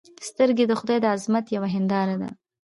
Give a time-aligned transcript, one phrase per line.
[0.27, 2.29] سترګې د خدای د عظمت یوه هنداره ده